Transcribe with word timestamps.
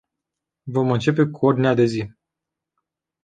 Vom 0.65 0.91
începe 0.91 1.23
cu 1.25 1.45
ordinea 1.45 1.73
de 1.73 1.85
zi. 1.85 2.13